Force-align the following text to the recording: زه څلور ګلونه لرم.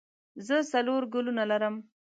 زه 0.47 0.55
څلور 0.71 1.01
ګلونه 1.13 1.43
لرم. 1.51 1.75